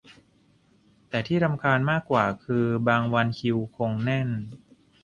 [1.09, 4.29] แต่ที่รำคาญมากกว่าคือบางวันคิวคงแน่น